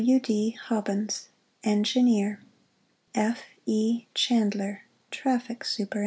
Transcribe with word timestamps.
W. 0.03 0.19
D. 0.19 0.57
BOBBINS, 0.67 1.27
Engineer' 1.63 2.39
F. 3.31 3.43
E. 3.67 4.07
CHANDLER, 4.15 4.85
Traffic 5.11 5.63
Supt. 5.63 5.93